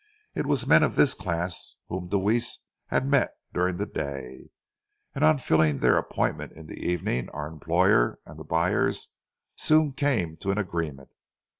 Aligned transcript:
It 0.33 0.47
was 0.47 0.65
men 0.65 0.81
of 0.81 0.95
this 0.95 1.13
class 1.13 1.75
whom 1.87 2.07
Deweese 2.07 2.63
had 2.87 3.05
met 3.05 3.35
during 3.53 3.77
the 3.77 3.85
day, 3.85 4.49
and 5.13 5.23
on 5.23 5.37
filling 5.37 5.77
their 5.77 5.95
appointment 5.95 6.53
in 6.53 6.65
the 6.65 6.83
evening, 6.83 7.29
our 7.35 7.47
employer 7.47 8.17
and 8.25 8.39
the 8.39 8.43
buyers 8.43 9.13
soon 9.55 9.93
came 9.93 10.37
to 10.37 10.49
an 10.49 10.57
agreement. 10.57 11.09